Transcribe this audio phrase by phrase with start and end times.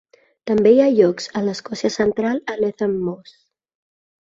[0.51, 3.41] També hi ha llocs a l'Escòcia Central a Letham Moss.